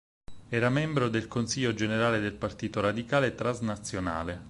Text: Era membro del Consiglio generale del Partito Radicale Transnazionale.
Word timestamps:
Era 0.49 0.71
membro 0.71 1.09
del 1.09 1.27
Consiglio 1.27 1.75
generale 1.75 2.19
del 2.19 2.33
Partito 2.33 2.79
Radicale 2.81 3.35
Transnazionale. 3.35 4.39